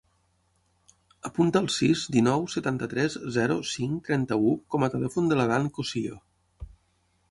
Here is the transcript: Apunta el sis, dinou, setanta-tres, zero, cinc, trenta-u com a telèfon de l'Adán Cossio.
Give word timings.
Apunta 1.29 1.61
el 1.65 1.69
sis, 1.75 2.07
dinou, 2.17 2.47
setanta-tres, 2.55 3.19
zero, 3.39 3.61
cinc, 3.75 4.03
trenta-u 4.11 4.59
com 4.77 4.85
a 4.89 4.93
telèfon 4.99 5.31
de 5.35 5.41
l'Adán 5.43 5.75
Cossio. 5.79 6.23